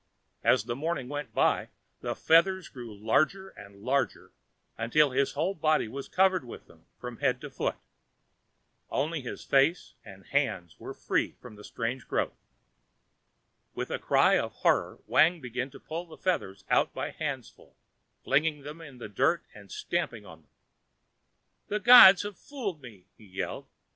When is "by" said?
1.31-1.69, 16.95-17.11